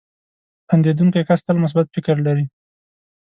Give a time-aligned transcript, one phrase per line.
[0.69, 2.45] •خندېدونکی کس تل مثبت فکر لري.